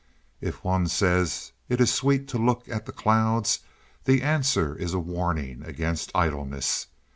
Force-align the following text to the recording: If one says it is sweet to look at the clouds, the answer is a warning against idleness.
If 0.41 0.63
one 0.63 0.87
says 0.87 1.51
it 1.69 1.79
is 1.79 1.91
sweet 1.93 2.27
to 2.29 2.39
look 2.39 2.67
at 2.67 2.87
the 2.87 2.91
clouds, 2.91 3.59
the 4.05 4.23
answer 4.23 4.75
is 4.75 4.95
a 4.95 4.99
warning 4.99 5.61
against 5.63 6.09
idleness. 6.15 6.87